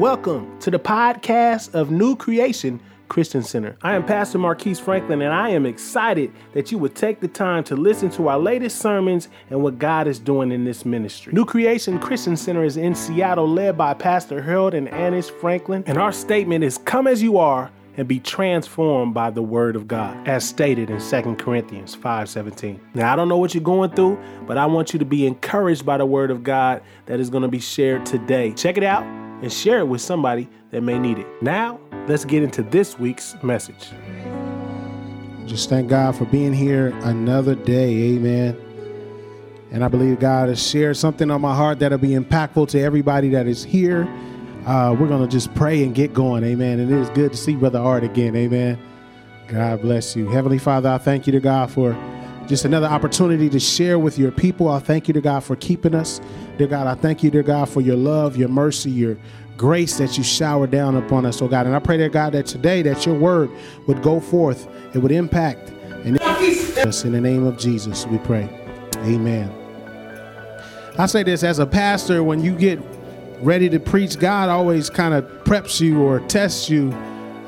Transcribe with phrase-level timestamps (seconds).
[0.00, 3.76] Welcome to the podcast of New Creation Christian Center.
[3.82, 7.64] I am Pastor Marquise Franklin, and I am excited that you would take the time
[7.64, 11.34] to listen to our latest sermons and what God is doing in this ministry.
[11.34, 15.98] New Creation Christian Center is in Seattle, led by Pastor Harold and Annis Franklin, and
[15.98, 20.26] our statement is Come as you are and be transformed by the word of God,
[20.26, 22.80] as stated in 2 Corinthians 5:17.
[22.94, 25.84] Now, I don't know what you're going through, but I want you to be encouraged
[25.84, 28.52] by the word of God that is going to be shared today.
[28.52, 29.04] Check it out
[29.42, 31.26] and share it with somebody that may need it.
[31.42, 33.90] Now, let's get into this week's message.
[35.46, 38.14] Just thank God for being here another day.
[38.14, 38.56] Amen.
[39.72, 43.30] And I believe God has shared something on my heart that'll be impactful to everybody
[43.30, 44.02] that is here.
[44.66, 46.44] Uh, we're going to just pray and get going.
[46.44, 46.80] Amen.
[46.80, 48.36] And it is good to see Brother Art again.
[48.36, 48.78] Amen.
[49.48, 50.28] God bless you.
[50.28, 51.92] Heavenly Father, I thank you to God for
[52.46, 54.68] just another opportunity to share with your people.
[54.68, 56.20] I thank you to God for keeping us.
[56.58, 59.16] Dear God, I thank you, dear God, for your love, your mercy, your
[59.56, 61.66] grace that you shower down upon us, oh God.
[61.66, 63.50] And I pray, dear God, that today that your word
[63.86, 65.70] would go forth, it would impact
[66.04, 68.48] and us in the name of Jesus, we pray.
[68.98, 69.50] Amen.
[70.98, 72.78] I say this as a pastor, when you get
[73.40, 76.88] ready to preach, God always kind of preps you or tests you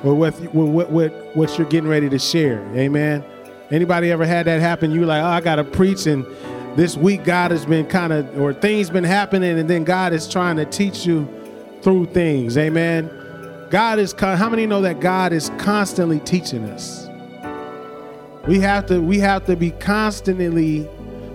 [0.02, 2.60] with, with, with what you're getting ready to share.
[2.76, 3.24] Amen.
[3.70, 4.90] Anybody ever had that happen?
[4.90, 6.26] You like, oh, I got to preach, and
[6.76, 10.28] this week God has been kind of, or things been happening, and then God is
[10.28, 11.28] trying to teach you
[11.82, 12.56] through things.
[12.58, 13.10] Amen.
[13.70, 17.08] God is how many know that God is constantly teaching us?
[18.46, 20.88] We have to we have to be constantly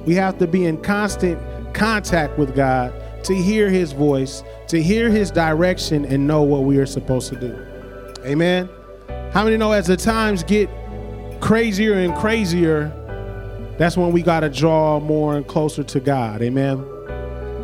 [0.06, 1.40] we have to be in constant
[1.74, 6.78] contact with God to hear his voice, to hear his direction and know what we
[6.78, 7.66] are supposed to do.
[8.26, 8.70] Amen.
[9.32, 10.70] How many know as the times get
[11.40, 12.94] crazier and crazier,
[13.78, 16.42] that's when we got to draw more and closer to God.
[16.42, 16.86] Amen.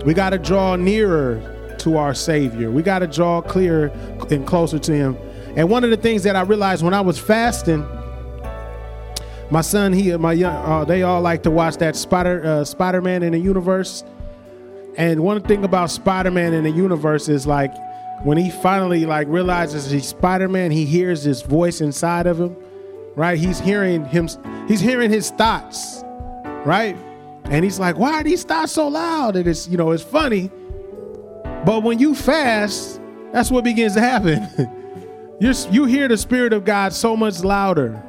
[0.05, 2.71] We got to draw nearer to our Savior.
[2.71, 3.87] We got to draw clearer
[4.29, 5.17] and closer to Him.
[5.55, 7.87] And one of the things that I realized when I was fasting,
[9.51, 13.01] my son, he, my young, uh, they all like to watch that Spider uh, Spider
[13.01, 14.03] Man in the universe.
[14.97, 17.73] And one thing about Spider Man in the universe is like
[18.23, 22.55] when he finally like realizes he's Spider Man, he hears this voice inside of him,
[23.15, 23.37] right?
[23.37, 24.27] He's hearing him,
[24.67, 26.03] he's hearing his thoughts,
[26.65, 26.95] right?
[27.45, 29.35] And he's like, why are these thoughts so loud?
[29.35, 30.49] And it's, you know, it's funny
[31.65, 32.99] but when you fast,
[33.31, 34.47] that's what begins to happen.
[35.39, 38.01] you you hear the Spirit of God so much louder.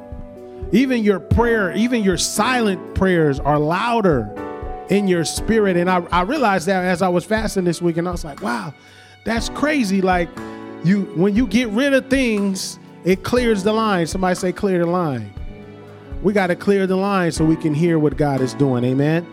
[0.71, 4.31] Even your prayer, even your silent prayers are louder
[4.89, 5.77] in your spirit.
[5.77, 8.41] And I, I realized that as I was fasting this week, and I was like,
[8.41, 8.73] wow,
[9.23, 10.01] that's crazy.
[10.01, 10.27] Like
[10.83, 14.07] you when you get rid of things, it clears the line.
[14.07, 15.31] Somebody say clear the line.
[16.23, 18.83] We got to clear the line so we can hear what God is doing.
[18.83, 19.27] Amen.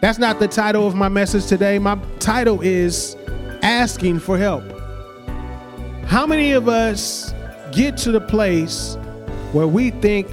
[0.00, 1.78] That's not the title of my message today.
[1.78, 3.16] My title is
[3.62, 4.64] asking for help.
[6.06, 7.34] How many of us
[7.72, 8.96] get to the place
[9.52, 10.28] where we think,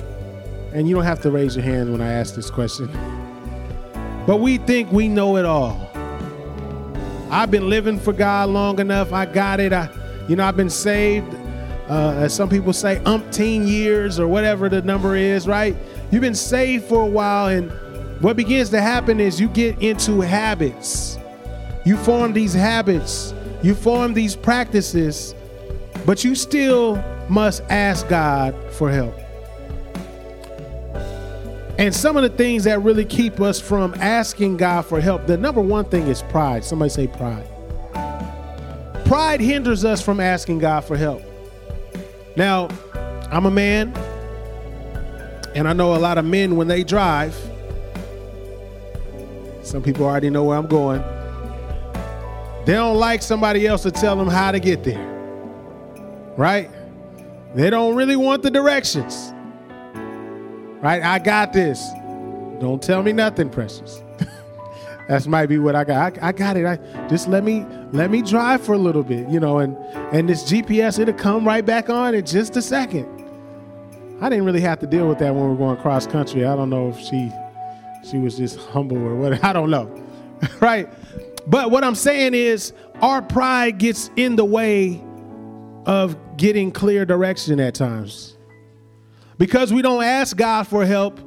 [0.74, 2.88] and you don't have to raise your hand when I ask this question,
[4.26, 5.90] but we think we know it all.
[7.30, 9.12] I've been living for God long enough.
[9.12, 9.74] I got it.
[9.74, 9.90] I,
[10.30, 11.34] you know, I've been saved,
[11.90, 15.76] uh, as some people say, umpteen years or whatever the number is, right?
[16.12, 17.72] You've been saved for a while, and
[18.22, 21.18] what begins to happen is you get into habits
[21.86, 25.36] you form these habits, you form these practices,
[26.06, 29.14] but you still must ask God for help.
[31.78, 35.36] And some of the things that really keep us from asking God for help, the
[35.36, 36.64] number one thing is pride.
[36.64, 37.48] Somebody say pride.
[39.06, 41.22] Pride hinders us from asking God for help.
[42.36, 42.70] Now,
[43.32, 43.94] I'm a man,
[45.56, 47.36] and I know a lot of men when they drive,
[49.62, 51.02] some people already know where I'm going.
[52.66, 55.10] They don't like somebody else to tell them how to get there.
[56.38, 56.70] Right?
[57.54, 59.34] They don't really want the directions.
[60.82, 61.04] Right?
[61.04, 61.80] I got this.
[62.60, 64.02] Don't tell me nothing, precious.
[65.08, 66.18] That's might be what I got.
[66.18, 66.66] I, I, got it.
[66.66, 66.78] I
[67.08, 69.76] just let me let me drive for a little bit, you know, and
[70.14, 73.08] and this GPS it'll come right back on in just a second.
[74.22, 76.46] I didn't really have to deal with that when we were going cross country.
[76.46, 77.32] I don't know if she
[78.10, 79.44] she was just humble or what.
[79.46, 79.94] I don't know.
[80.60, 80.88] right?
[81.48, 85.04] But what I'm saying is, our pride gets in the way
[85.86, 88.38] of getting clear direction at times.
[89.38, 91.20] Because we don't ask God for help,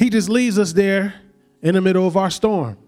[0.00, 1.12] He just leaves us there
[1.60, 2.78] in the middle of our storm.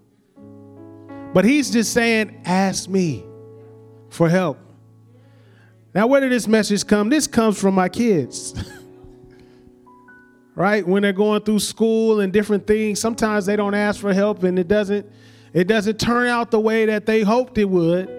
[1.31, 3.23] But He's just saying, Ask me
[4.09, 4.57] for help.
[5.93, 7.09] Now, where did this message come?
[7.09, 8.55] This comes from my kids.
[10.55, 10.87] right?
[10.87, 14.57] When they're going through school and different things, sometimes they don't ask for help and
[14.57, 15.05] it doesn't
[15.53, 18.09] it doesn't turn out the way that they hoped it would.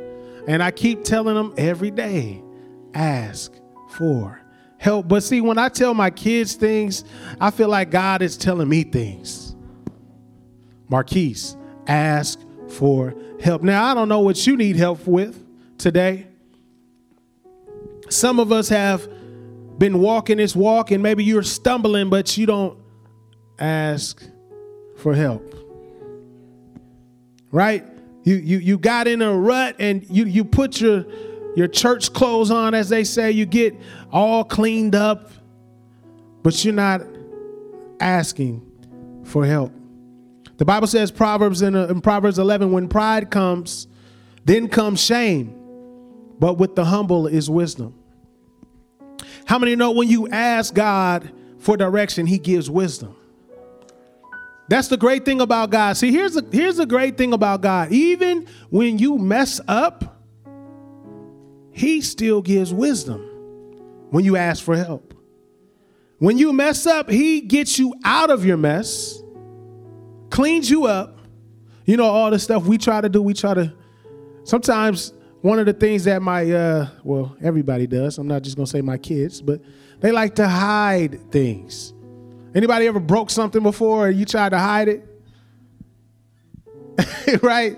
[0.47, 2.45] And I keep telling them every day
[2.95, 3.53] ask
[3.89, 4.44] for
[4.85, 5.09] help.
[5.09, 7.05] But see, when I tell my kids things,
[7.41, 9.57] I feel like God is telling me things.
[10.91, 12.39] Marquise, ask
[12.69, 13.63] for help.
[13.63, 15.43] Now, I don't know what you need help with
[15.79, 16.27] today.
[18.11, 19.09] Some of us have
[19.79, 22.79] been walking this walk and maybe you're stumbling, but you don't
[23.59, 24.23] ask
[24.99, 25.55] for help.
[27.51, 27.87] Right?
[28.25, 31.07] You you you got in a rut and you you put your
[31.57, 33.75] your church clothes on, as they say, you get
[34.15, 35.29] all cleaned up,
[36.45, 37.03] but you're not
[37.99, 38.65] asking
[39.25, 39.73] for help.
[40.57, 43.89] The Bible says Proverbs in, uh, in Proverbs 11, when pride comes,
[44.45, 45.53] then comes shame,
[46.39, 47.93] but with the humble is wisdom.
[49.47, 53.17] How many know when you ask God for direction, He gives wisdom?
[54.69, 55.97] That's the great thing about God.
[55.97, 57.91] See, here's the, here's the great thing about God.
[57.91, 60.23] Even when you mess up,
[61.73, 63.34] He still gives wisdom
[64.15, 65.13] when you ask for help.
[66.19, 69.21] When you mess up, He gets you out of your mess,
[70.31, 71.19] cleans you up.
[71.85, 73.75] You know, all the stuff we try to do, we try to
[74.45, 78.67] sometimes one of the things that my uh, well everybody does i'm not just to
[78.67, 79.61] say my kids but
[80.01, 81.93] they like to hide things
[82.55, 85.03] anybody ever broke something before and you tried to hide it
[87.43, 87.77] right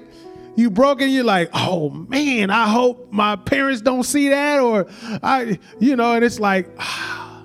[0.56, 4.86] you broke it you're like oh man i hope my parents don't see that or
[5.22, 7.38] i you know and it's like i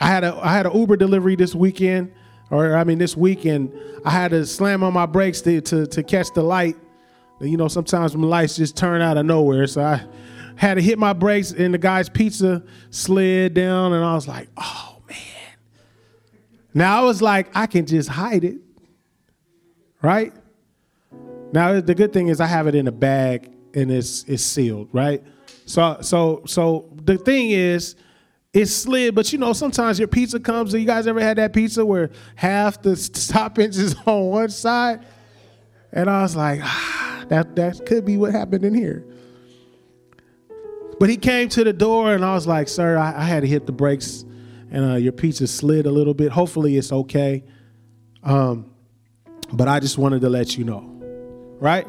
[0.00, 2.12] had a i had an uber delivery this weekend
[2.50, 3.72] or i mean this weekend
[4.04, 6.76] i had to slam on my brakes to, to, to catch the light
[7.40, 9.66] you know, sometimes my lights just turn out of nowhere.
[9.66, 10.04] So I
[10.56, 14.48] had to hit my brakes, and the guy's pizza slid down, and I was like,
[14.56, 15.18] oh man.
[16.72, 18.58] Now I was like, I can just hide it,
[20.02, 20.32] right?
[21.54, 24.88] Now the good thing is I have it in a bag and it's it's sealed,
[24.92, 25.22] right?
[25.66, 27.94] So so so the thing is,
[28.52, 30.74] it slid, but you know sometimes your pizza comes.
[30.74, 32.90] You guys ever had that pizza where half the
[33.32, 35.06] toppings is on one side?
[35.92, 39.04] And I was like, ah, that, that could be what happened in here.
[40.98, 43.46] But he came to the door and I was like, sir, I, I had to
[43.46, 44.24] hit the brakes
[44.72, 46.32] and uh, your pizza slid a little bit.
[46.32, 47.44] Hopefully it's okay.
[48.24, 48.72] Um,
[49.52, 50.93] but I just wanted to let you know.
[51.58, 51.86] Right?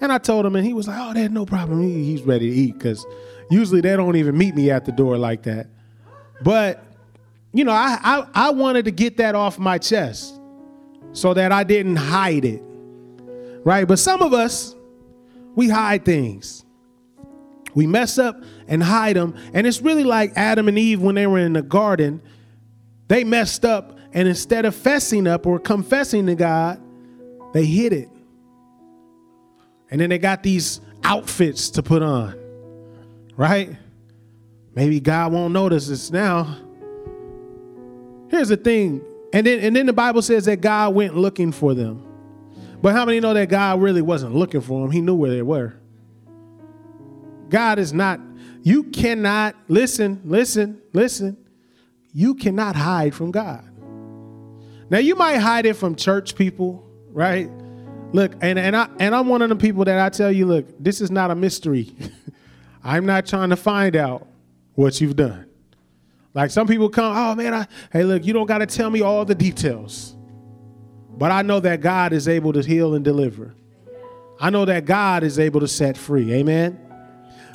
[0.00, 1.82] And I told him, and he was like, oh, there's no problem.
[1.82, 3.06] He, he's ready to eat because
[3.50, 5.68] usually they don't even meet me at the door like that.
[6.42, 6.84] But,
[7.52, 10.38] you know, I, I, I wanted to get that off my chest
[11.12, 12.62] so that I didn't hide it
[13.66, 13.88] right?
[13.88, 14.76] But some of us,
[15.56, 16.64] we hide things.
[17.74, 19.36] We mess up and hide them.
[19.52, 22.22] And it's really like Adam and Eve when they were in the garden.
[23.08, 26.80] They messed up, and instead of fessing up or confessing to God,
[27.52, 28.08] they hid it.
[29.90, 32.38] And then they got these outfits to put on,
[33.36, 33.76] right?
[34.74, 36.58] Maybe God won't notice this now.
[38.28, 39.02] Here's the thing.
[39.32, 42.02] And then, and then the Bible says that God went looking for them.
[42.82, 44.90] But how many know that God really wasn't looking for them?
[44.90, 45.74] He knew where they were.
[47.48, 48.20] God is not,
[48.62, 51.36] you cannot, listen, listen, listen,
[52.12, 53.64] you cannot hide from God.
[54.90, 57.50] Now you might hide it from church people, right?
[58.16, 60.64] Look, and, and I and I'm one of the people that I tell you, look,
[60.82, 61.94] this is not a mystery.
[62.82, 64.26] I'm not trying to find out
[64.74, 65.44] what you've done.
[66.32, 69.02] Like some people come, oh man, I, hey, look, you don't got to tell me
[69.02, 70.16] all the details.
[71.10, 73.54] But I know that God is able to heal and deliver.
[74.40, 76.32] I know that God is able to set free.
[76.32, 76.80] Amen.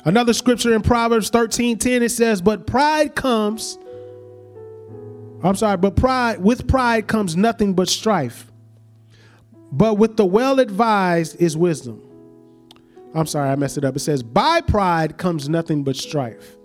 [0.04, 3.78] Another scripture in Proverbs 13 10, it says, But pride comes,
[5.42, 8.51] I'm sorry, but pride, with pride comes nothing but strife.
[9.72, 12.02] But with the well advised is wisdom.
[13.14, 13.96] I'm sorry, I messed it up.
[13.96, 16.56] It says, By pride comes nothing but strife.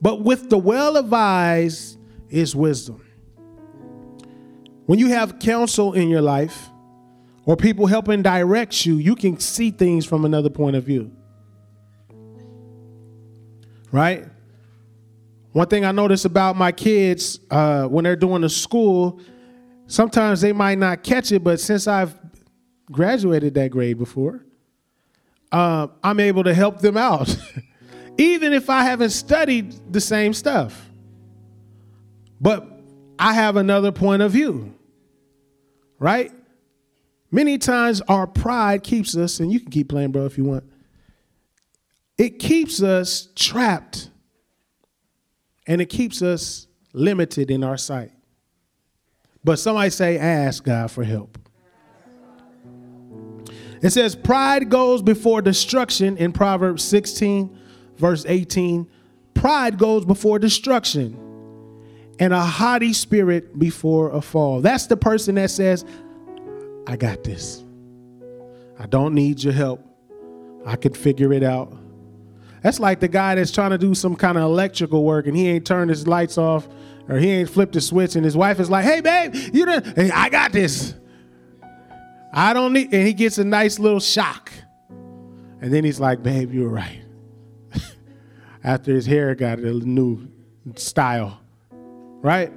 [0.00, 1.98] But with the well advised
[2.30, 3.02] is wisdom.
[4.86, 6.68] When you have counsel in your life
[7.44, 11.10] or people helping direct you, you can see things from another point of view.
[13.90, 14.26] Right?
[15.52, 19.20] One thing I notice about my kids uh, when they're doing the school,
[19.86, 22.18] sometimes they might not catch it, but since I've
[22.90, 24.44] graduated that grade before,
[25.52, 27.36] uh, I'm able to help them out,
[28.18, 30.88] even if I haven't studied the same stuff.
[32.40, 32.66] But
[33.18, 34.76] I have another point of view
[35.98, 36.32] right?
[37.30, 40.64] Many times our pride keeps us, and you can keep playing, bro, if you want.
[42.18, 44.08] It keeps us trapped
[45.66, 48.12] and it keeps us limited in our sight.
[49.46, 51.38] But somebody say, ask God for help.
[53.80, 57.56] It says, Pride goes before destruction in Proverbs 16,
[57.96, 58.88] verse 18.
[59.34, 61.16] Pride goes before destruction,
[62.18, 64.62] and a haughty spirit before a fall.
[64.62, 65.84] That's the person that says,
[66.88, 67.62] I got this.
[68.80, 69.80] I don't need your help.
[70.66, 71.72] I can figure it out.
[72.62, 75.48] That's like the guy that's trying to do some kind of electrical work and he
[75.48, 76.66] ain't turned his lights off
[77.08, 79.80] or he ain't flipped the switch and his wife is like, "Hey babe, you know,
[79.94, 80.94] hey, I got this.
[82.32, 84.52] I don't need." And he gets a nice little shock,
[85.60, 87.02] and then he's like, "Babe, you're right."
[88.64, 90.28] After his hair got a new
[90.74, 91.40] style,
[92.22, 92.52] right?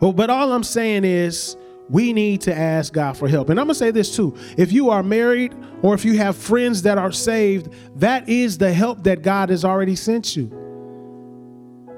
[0.00, 1.56] Well, but all I'm saying is
[1.88, 3.48] we need to ask God for help.
[3.48, 4.36] And I'm going to say this too.
[4.56, 8.72] If you are married or if you have friends that are saved, that is the
[8.72, 10.65] help that God has already sent you.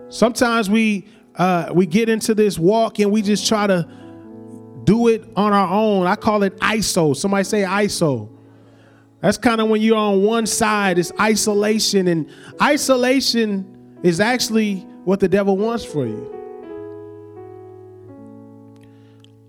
[0.08, 3.88] Sometimes we uh, we get into this walk and we just try to
[4.84, 6.06] do it on our own.
[6.06, 7.14] I call it ISO.
[7.14, 8.30] Somebody say ISO.
[9.20, 12.08] That's kind of when you're on one side, it's isolation.
[12.08, 16.34] And isolation is actually what the devil wants for you.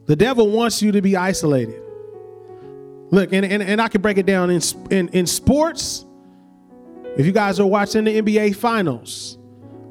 [0.05, 1.81] The devil wants you to be isolated.
[3.11, 4.61] Look, and, and, and I can break it down in,
[4.91, 6.05] in, in sports.
[7.17, 9.38] If you guys are watching the NBA finals,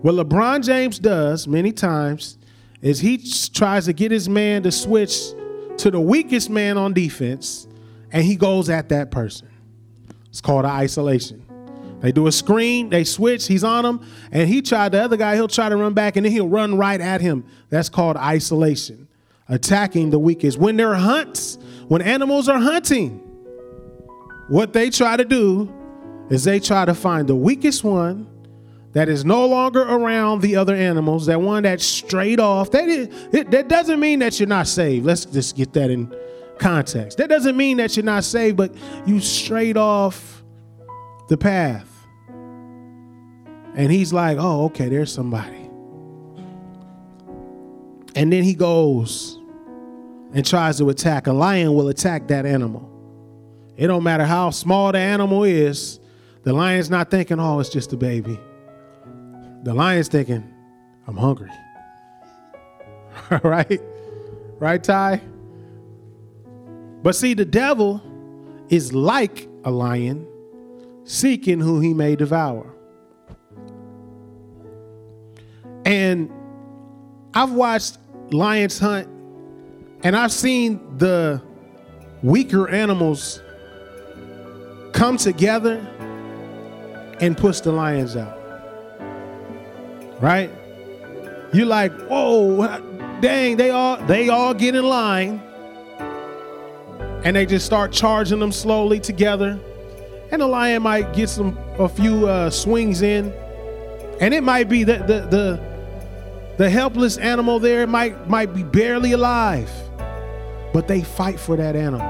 [0.03, 2.39] what LeBron James does many times
[2.83, 3.19] is he
[3.53, 5.31] tries to get his man to switch
[5.79, 7.67] to the weakest man on defense,
[8.13, 9.49] and he goes at that person.
[10.29, 11.45] It's called isolation.
[12.01, 15.35] They do a screen, they switch, he's on him, and he tried the other guy,
[15.35, 17.45] he'll try to run back, and then he'll run right at him.
[17.71, 19.09] That's called isolation
[19.49, 20.59] attacking the weakest.
[20.59, 23.19] When there are hunts, when animals are hunting,
[24.49, 25.73] what they try to do
[26.31, 28.29] is they try to find the weakest one
[28.99, 32.73] that is no longer around the other animals, that one that's straight off.
[32.73, 35.07] That, is, it, that doesn't mean that you're not saved.
[35.07, 36.13] Let's just get that in
[36.59, 37.19] context.
[37.19, 38.75] That doesn't mean that you're not saved, but
[39.07, 40.43] you straight off
[41.29, 41.89] the path.
[43.77, 45.71] And he's like, oh, okay, there's somebody.
[48.17, 49.39] And then he goes
[50.35, 51.29] and tries to attack.
[51.29, 52.91] A lion will attack that animal.
[53.77, 56.01] It don't matter how small the animal is,
[56.43, 58.41] the lion's not thinking, oh, it's just a baby.
[59.63, 60.53] The lion's thinking,
[61.07, 61.51] I'm hungry.
[63.43, 63.81] right?
[64.59, 65.21] Right, Ty?
[67.03, 68.03] But see, the devil
[68.69, 70.27] is like a lion
[71.05, 72.67] seeking who he may devour.
[75.85, 76.31] And
[77.35, 77.99] I've watched
[78.31, 79.09] lions hunt
[80.03, 81.43] and I've seen the
[82.23, 83.43] weaker animals
[84.93, 85.79] come together
[87.21, 88.38] and push the lions out.
[90.21, 90.51] Right?
[91.53, 92.67] You're like, whoa,
[93.21, 95.43] dang, they all they all get in line.
[97.25, 99.59] And they just start charging them slowly together.
[100.31, 103.33] And the lion might get some a few uh, swings in.
[104.21, 105.69] And it might be that the, the
[106.59, 109.71] the helpless animal there might might be barely alive
[110.73, 112.07] but they fight for that animal.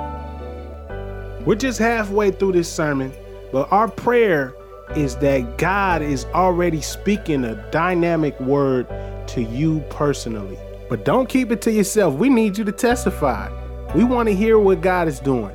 [1.44, 3.12] We're just halfway through this sermon,
[3.52, 4.54] but our prayer
[4.96, 8.88] is that God is already speaking a dynamic word
[9.28, 10.58] to you personally.
[10.88, 12.14] But don't keep it to yourself.
[12.14, 13.50] We need you to testify.
[13.94, 15.54] We want to hear what God is doing.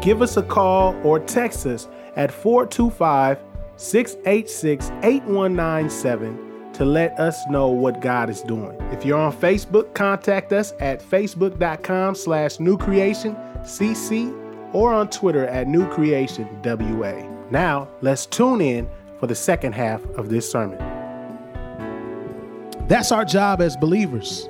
[0.00, 3.38] Give us a call or text us at 425
[3.76, 8.76] 686 8197 to let us know what God is doing.
[8.92, 14.32] If you're on Facebook, contact us at facebook.com slash new creation cc
[14.72, 17.37] or on Twitter at new creation wa.
[17.50, 18.88] Now, let's tune in
[19.20, 20.78] for the second half of this sermon.
[22.88, 24.48] That's our job as believers.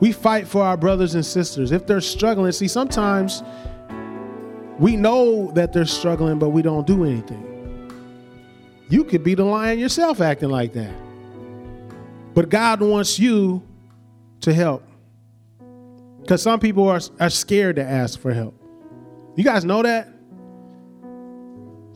[0.00, 1.72] We fight for our brothers and sisters.
[1.72, 3.42] If they're struggling, see, sometimes
[4.78, 7.44] we know that they're struggling, but we don't do anything.
[8.88, 10.94] You could be the lion yourself acting like that.
[12.34, 13.62] But God wants you
[14.42, 14.84] to help.
[16.20, 18.54] Because some people are, are scared to ask for help.
[19.34, 20.08] You guys know that?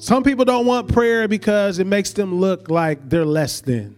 [0.03, 3.97] Some people don't want prayer because it makes them look like they're less than.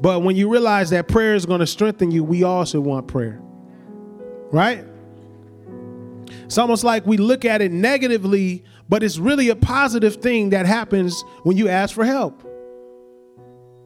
[0.00, 3.40] But when you realize that prayer is going to strengthen you, we also want prayer.
[4.50, 4.84] Right?
[6.44, 10.66] It's almost like we look at it negatively but it's really a positive thing that
[10.66, 12.42] happens when you ask for help.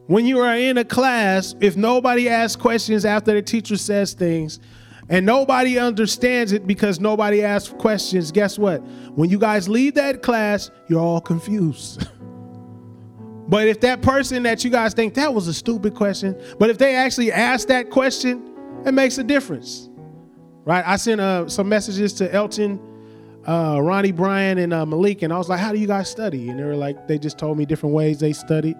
[0.07, 4.59] When you are in a class, if nobody asks questions after the teacher says things,
[5.09, 8.79] and nobody understands it because nobody asks questions, guess what?
[9.15, 12.07] When you guys leave that class, you're all confused.
[13.47, 16.77] but if that person that you guys think that was a stupid question, but if
[16.77, 18.51] they actually ask that question,
[18.85, 19.89] it makes a difference.
[20.63, 20.83] right?
[20.85, 22.79] I sent uh, some messages to Elton,
[23.47, 26.49] uh, Ronnie Bryan, and uh, Malik, and I was like, "How do you guys study?"
[26.49, 28.75] And they were like, they just told me different ways they studied.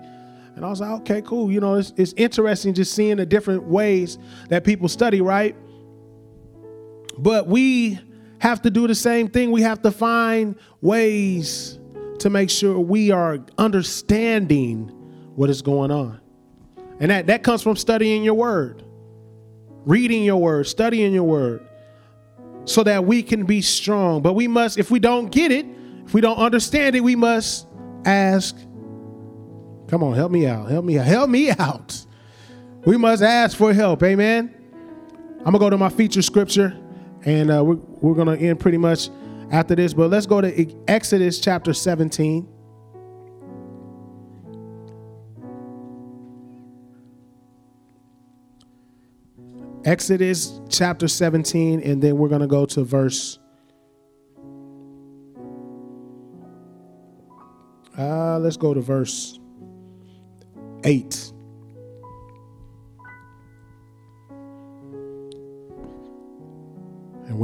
[0.55, 1.51] And I was like, okay, cool.
[1.51, 4.17] You know, it's, it's interesting just seeing the different ways
[4.47, 5.55] that people study, right?
[7.17, 7.99] But we
[8.39, 9.51] have to do the same thing.
[9.51, 11.79] We have to find ways
[12.19, 14.87] to make sure we are understanding
[15.35, 16.19] what is going on.
[16.99, 18.83] And that, that comes from studying your word,
[19.85, 21.67] reading your word, studying your word,
[22.65, 24.21] so that we can be strong.
[24.21, 25.65] But we must, if we don't get it,
[26.05, 27.67] if we don't understand it, we must
[28.05, 28.55] ask.
[29.87, 30.69] Come on, help me out.
[30.69, 31.05] Help me out.
[31.05, 32.05] Help me out.
[32.85, 34.03] We must ask for help.
[34.03, 34.53] Amen.
[35.39, 36.75] I'm going to go to my feature scripture,
[37.25, 39.09] and uh, we're, we're going to end pretty much
[39.51, 39.93] after this.
[39.93, 42.47] But let's go to Exodus chapter 17.
[49.85, 53.37] Exodus chapter 17, and then we're going to go to verse.
[57.95, 59.39] Uh, let's go to verse
[60.83, 61.33] 8.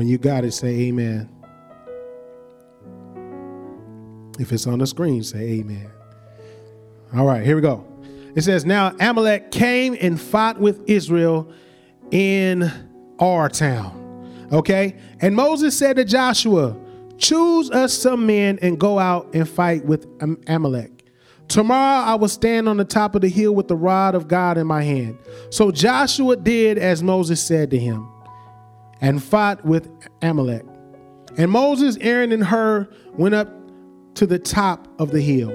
[0.01, 1.29] When you got it, say amen.
[4.39, 5.91] If it's on the screen, say amen.
[7.13, 7.85] All right, here we go.
[8.35, 11.53] It says, Now Amalek came and fought with Israel
[12.09, 12.71] in
[13.19, 14.49] our town.
[14.51, 14.95] Okay?
[15.19, 16.75] And Moses said to Joshua,
[17.19, 20.07] Choose us some men and go out and fight with
[20.47, 21.05] Amalek.
[21.47, 24.57] Tomorrow I will stand on the top of the hill with the rod of God
[24.57, 25.19] in my hand.
[25.51, 28.10] So Joshua did as Moses said to him
[29.01, 29.89] and fought with
[30.21, 30.65] Amalek.
[31.37, 33.49] And Moses, Aaron, and Hur went up
[34.15, 35.51] to the top of the hill.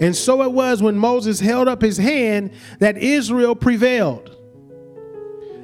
[0.00, 4.36] And so it was when Moses held up his hand that Israel prevailed.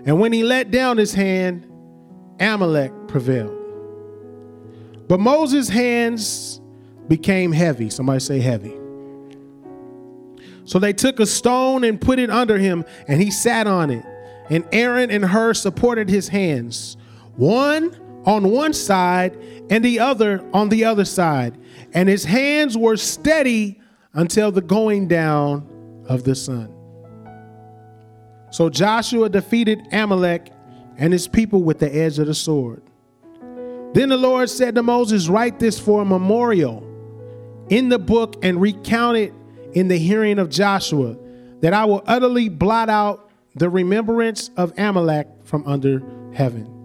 [0.05, 1.67] And when he let down his hand,
[2.39, 3.57] Amalek prevailed.
[5.09, 6.61] But Moses' hands
[7.09, 7.91] became heavy.
[7.91, 8.77] Somebody say heavy.
[10.65, 14.05] So they took a stone and put it under him, and he sat on it.
[14.51, 16.97] And Aaron and Hur supported his hands,
[17.37, 17.95] one
[18.25, 19.37] on one side
[19.71, 21.57] and the other on the other side.
[21.95, 23.81] And his hands were steady
[24.13, 26.73] until the going down of the sun.
[28.51, 30.51] So Joshua defeated Amalek
[30.97, 32.83] and his people with the edge of the sword.
[33.93, 36.83] Then the Lord said to Moses, Write this for a memorial
[37.69, 39.33] in the book and recount it
[39.73, 41.17] in the hearing of Joshua,
[41.61, 46.76] that I will utterly blot out the remembrance of Amalek from under heaven.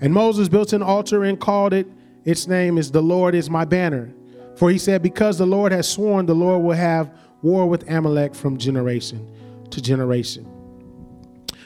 [0.00, 1.86] And Moses built an altar and called it,
[2.24, 4.12] its name is The Lord is my banner.
[4.56, 8.34] For he said, Because the Lord has sworn, the Lord will have war with Amalek
[8.34, 9.28] from generation
[9.70, 10.46] to generation.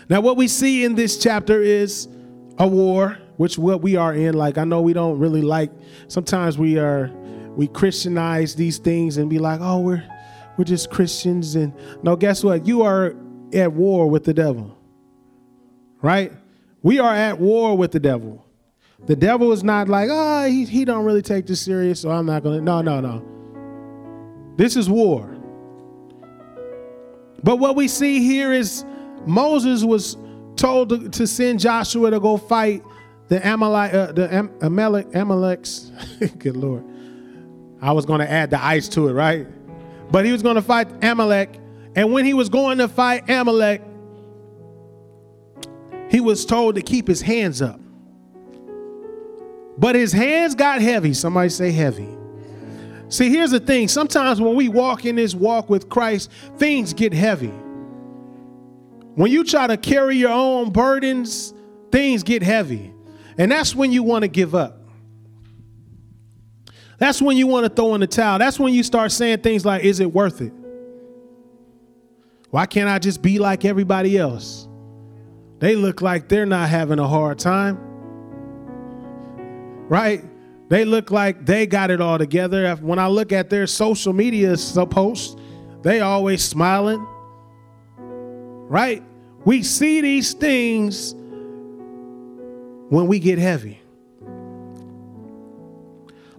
[0.08, 2.08] Now, what we see in this chapter is
[2.58, 4.34] a war, which what we are in.
[4.34, 5.70] Like, I know we don't really like,
[6.08, 7.10] sometimes we are,
[7.56, 10.04] we Christianize these things and be like, oh, we're,
[10.56, 11.54] we're just Christians.
[11.54, 12.66] And no, guess what?
[12.66, 13.16] You are
[13.52, 14.76] at war with the devil,
[16.02, 16.32] right?
[16.84, 18.44] We are at war with the devil.
[19.06, 22.26] The devil is not like, oh, he, he don't really take this serious, so I'm
[22.26, 22.60] not to.
[22.60, 24.54] No, no, no.
[24.56, 25.34] This is war.
[27.42, 28.84] But what we see here is
[29.24, 30.18] Moses was
[30.56, 32.82] told to, to send Joshua to go fight
[33.28, 36.38] the Amalek, uh, the Am- Amalek, Amaleks.
[36.38, 36.84] Good Lord.
[37.80, 39.46] I was to add the ice to it, right?
[40.12, 41.58] But he was to fight Amalek.
[41.96, 43.80] And when he was going to fight Amalek,
[46.14, 47.80] he was told to keep his hands up.
[49.76, 51.12] But his hands got heavy.
[51.12, 52.08] Somebody say heavy.
[53.08, 53.88] See, here's the thing.
[53.88, 57.52] Sometimes when we walk in this walk with Christ, things get heavy.
[59.16, 61.52] When you try to carry your own burdens,
[61.90, 62.94] things get heavy.
[63.36, 64.78] And that's when you want to give up.
[66.98, 68.38] That's when you want to throw in the towel.
[68.38, 70.52] That's when you start saying things like, Is it worth it?
[72.50, 74.68] Why can't I just be like everybody else?
[75.58, 77.78] They look like they're not having a hard time.
[79.88, 80.24] Right?
[80.68, 82.74] They look like they got it all together.
[82.76, 85.36] When I look at their social media uh, posts,
[85.82, 87.06] they always smiling
[88.68, 89.02] right?
[89.44, 91.14] We see these things
[92.88, 93.80] when we get heavy.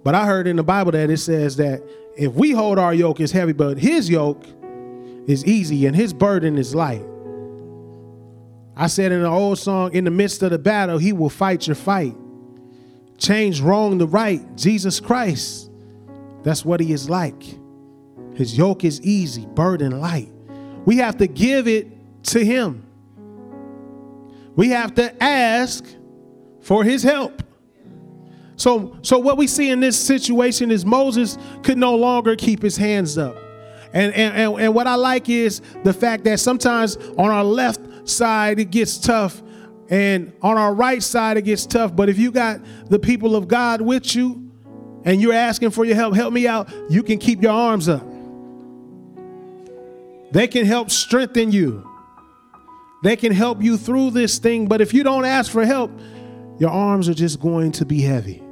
[0.03, 1.81] But I heard in the Bible that it says that
[2.17, 4.45] if we hold our yoke is heavy, but his yoke
[5.27, 7.05] is easy and his burden is light.
[8.75, 11.67] I said in an old song, in the midst of the battle, he will fight
[11.67, 12.15] your fight.
[13.17, 14.55] Change wrong to right.
[14.57, 15.71] Jesus Christ.
[16.43, 17.43] That's what he is like.
[18.35, 20.29] His yoke is easy, burden light.
[20.85, 21.87] We have to give it
[22.25, 22.85] to Him.
[24.55, 25.85] We have to ask
[26.61, 27.43] for his help.
[28.55, 32.77] So, so what we see in this situation is Moses could no longer keep his
[32.77, 33.35] hands up.
[33.93, 37.81] And, and, and, and what I like is the fact that sometimes on our left
[38.05, 39.41] side it gets tough
[39.89, 41.95] and on our right side it gets tough.
[41.95, 44.51] But if you got the people of God with you
[45.03, 48.05] and you're asking for your help, help me out, you can keep your arms up.
[50.31, 51.89] They can help strengthen you.
[53.03, 54.67] They can help you through this thing.
[54.67, 55.91] But if you don't ask for help,
[56.57, 58.44] your arms are just going to be heavy.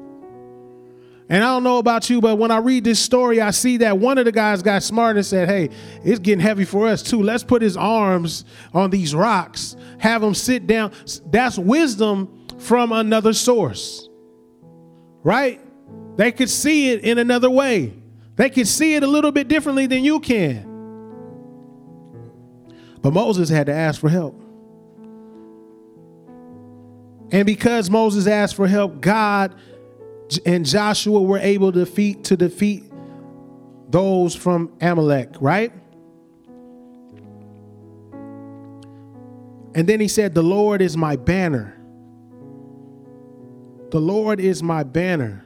[1.30, 3.98] And I don't know about you, but when I read this story, I see that
[3.98, 5.70] one of the guys got smart and said, Hey,
[6.04, 7.22] it's getting heavy for us too.
[7.22, 10.92] Let's put his arms on these rocks, have him sit down.
[11.26, 14.10] That's wisdom from another source,
[15.24, 15.62] right?
[16.18, 17.94] They could see it in another way,
[18.36, 20.70] they could see it a little bit differently than you can.
[23.02, 24.40] But Moses had to ask for help.
[27.32, 29.56] And because Moses asked for help, God
[30.40, 32.92] and Joshua were able to defeat to defeat
[33.90, 35.72] those from Amalek, right?
[39.76, 41.78] And then he said, The Lord is my banner.
[43.92, 45.46] The Lord is my banner.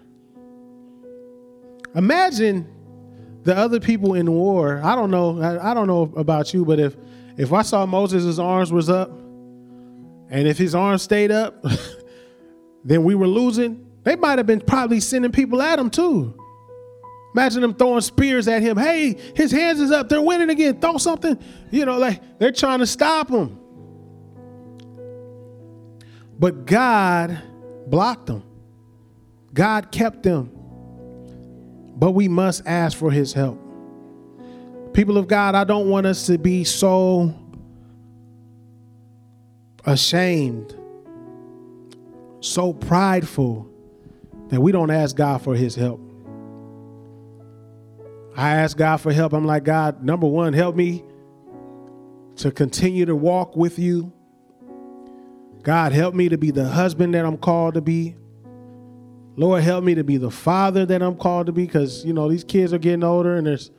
[1.95, 2.67] Imagine
[3.43, 4.82] the other people in war.
[4.84, 5.41] I don't know.
[5.41, 6.95] I, don't know about you, but if
[7.38, 9.10] if I saw Moses' arms was up,
[10.30, 11.63] and if his arms stayed up,
[12.84, 13.87] then we were losing.
[14.07, 16.33] They might have been probably sending people at him too.
[17.35, 18.77] Imagine them throwing spears at him.
[18.77, 20.07] Hey, his hands is up.
[20.07, 20.79] They're winning again.
[20.79, 21.37] Throw something.
[21.71, 23.59] You know, like they're trying to stop him.
[26.39, 27.37] But God
[27.87, 28.43] blocked them.
[29.53, 30.51] God kept them.
[31.97, 33.59] But we must ask for his help.
[34.93, 37.35] People of God, I don't want us to be so
[39.85, 40.73] ashamed,
[42.39, 43.66] so prideful
[44.49, 46.01] that we don't ask God for his help.
[48.36, 49.33] I ask God for help.
[49.33, 51.03] I'm like, God, number one, help me
[52.38, 54.13] to continue to walk with you.
[55.63, 58.15] God, help me to be the husband that I'm called to be.
[59.36, 62.29] Lord, help me to be the father that I'm called to be because, you know,
[62.29, 63.71] these kids are getting older and there's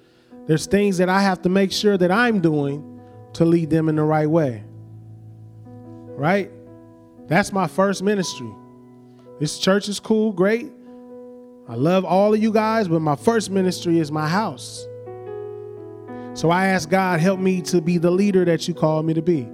[0.46, 3.00] there's things that I have to make sure that I'm doing
[3.34, 4.64] to lead them in the right way.
[5.66, 6.50] Right?
[7.26, 8.50] That's my first ministry.
[9.38, 10.72] This church is cool, great.
[11.68, 14.86] I love all of you guys, but my first ministry is my house.
[16.34, 19.22] So I ask God, help me to be the leader that you call me to
[19.22, 19.48] be.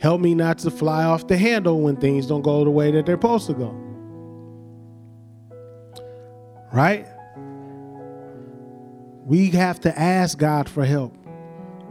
[0.00, 3.04] Help me not to fly off the handle when things don't go the way that
[3.04, 3.70] they're supposed to go.
[6.72, 7.06] Right?
[9.24, 11.14] We have to ask God for help.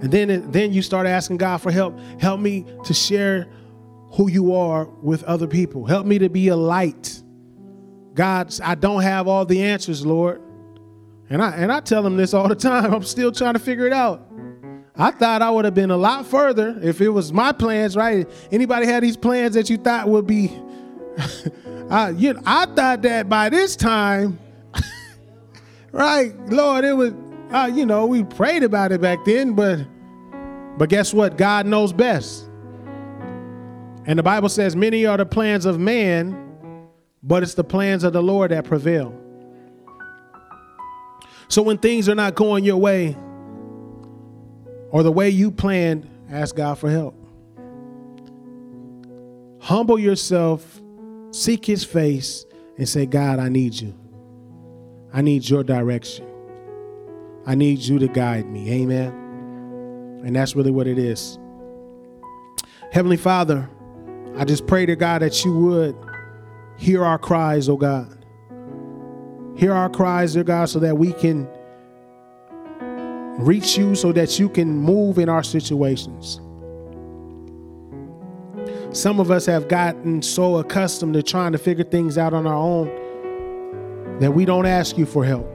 [0.02, 2.00] And then, then you start asking God for help.
[2.20, 3.48] Help me to share
[4.12, 5.86] who you are with other people.
[5.86, 7.22] Help me to be a light.
[8.14, 10.42] God, I don't have all the answers, Lord.
[11.30, 12.94] And I and I tell them this all the time.
[12.94, 14.26] I'm still trying to figure it out.
[14.96, 18.28] I thought I would have been a lot further if it was my plans, right?
[18.52, 20.48] Anybody had these plans that you thought would be
[21.90, 24.40] I, you know, I thought that by this time,
[25.92, 27.14] right, Lord, it was,
[27.52, 29.80] uh, you know, we prayed about it back then, but,
[30.78, 31.38] but guess what?
[31.38, 32.47] God knows best.
[34.08, 36.88] And the Bible says, Many are the plans of man,
[37.22, 39.14] but it's the plans of the Lord that prevail.
[41.50, 43.16] So when things are not going your way
[44.90, 47.16] or the way you planned, ask God for help.
[49.60, 50.82] Humble yourself,
[51.32, 52.46] seek his face,
[52.78, 53.94] and say, God, I need you.
[55.14, 56.26] I need your direction.
[57.46, 58.72] I need you to guide me.
[58.82, 59.10] Amen.
[60.26, 61.38] And that's really what it is.
[62.92, 63.70] Heavenly Father,
[64.38, 65.96] I just pray to God that you would
[66.78, 68.24] hear our cries, oh God.
[69.56, 71.48] Hear our cries, dear God, so that we can
[73.40, 76.40] reach you, so that you can move in our situations.
[78.96, 82.56] Some of us have gotten so accustomed to trying to figure things out on our
[82.56, 85.48] own that we don't ask you for help.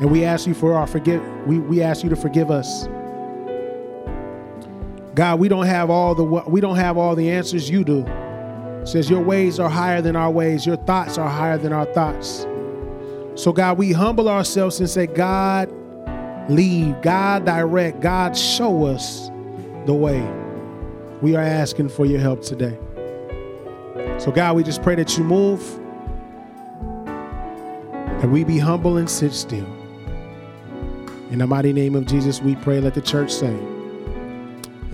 [0.00, 2.86] And we ask you for our forgive we, we ask you to forgive us.
[5.14, 8.04] God, we don't have all the we don't have all the answers you do.
[8.06, 11.86] It says your ways are higher than our ways, your thoughts are higher than our
[11.86, 12.46] thoughts.
[13.34, 15.70] So God, we humble ourselves and say, God,
[16.50, 19.28] lead, God direct, God show us
[19.86, 20.20] the way.
[21.20, 22.78] We are asking for your help today.
[24.18, 25.78] So God, we just pray that you move,
[28.22, 29.66] and we be humble and sit still.
[31.30, 32.80] In the mighty name of Jesus, we pray.
[32.80, 33.56] Let the church say.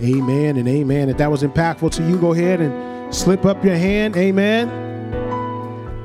[0.03, 1.09] Amen and amen.
[1.09, 4.15] If that was impactful to you, go ahead and slip up your hand.
[4.17, 4.69] Amen.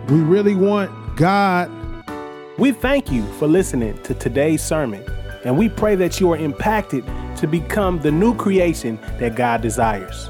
[0.08, 1.70] We really want God.
[2.58, 5.04] We thank you for listening to today's sermon,
[5.44, 7.06] and we pray that you are impacted
[7.38, 10.30] to become the new creation that God desires.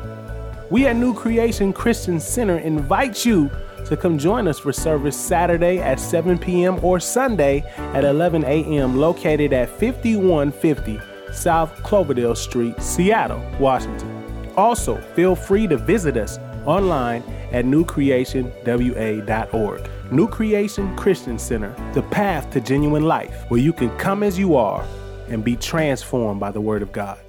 [0.72, 3.52] We at New Creation Christian Center invite you
[3.86, 6.80] to come join us for service Saturday at 7 p.m.
[6.84, 14.52] or Sunday at 11 a.m., located at 5150 South Cloverdale Street, Seattle, Washington.
[14.58, 19.90] Also, feel free to visit us online at newcreationwa.org.
[20.12, 24.56] New Creation Christian Center, the path to genuine life, where you can come as you
[24.56, 24.86] are
[25.30, 27.20] and be transformed by the Word of God.